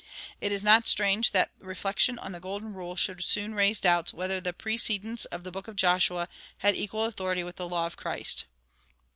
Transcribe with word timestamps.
It 0.41 0.51
is 0.51 0.63
not 0.63 0.87
strange 0.87 1.29
that 1.29 1.51
reflection 1.59 2.17
on 2.17 2.31
the 2.31 2.39
golden 2.39 2.73
rule 2.73 2.95
should 2.95 3.23
soon 3.23 3.53
raise 3.53 3.79
doubts 3.79 4.15
whether 4.15 4.41
the 4.41 4.51
precedents 4.51 5.25
of 5.25 5.43
the 5.43 5.51
Book 5.51 5.67
of 5.67 5.75
Joshua 5.75 6.27
had 6.57 6.75
equal 6.75 7.05
authority 7.05 7.43
with 7.43 7.57
the 7.57 7.69
law 7.69 7.85
of 7.85 7.97
Christ. 7.97 8.45